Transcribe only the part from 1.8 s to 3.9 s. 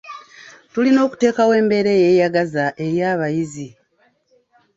eyeyagaza eri abayizi.